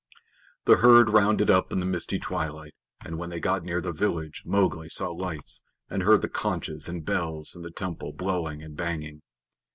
[0.65, 2.73] The herd rounded up in the misty twilight,
[3.05, 7.05] and when they got near the village Mowgli saw lights, and heard the conches and
[7.05, 9.21] bells in the temple blowing and banging.